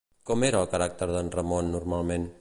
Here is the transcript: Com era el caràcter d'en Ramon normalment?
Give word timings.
Com 0.29 0.45
era 0.47 0.61
el 0.63 0.71
caràcter 0.71 1.09
d'en 1.13 1.31
Ramon 1.37 1.73
normalment? 1.77 2.29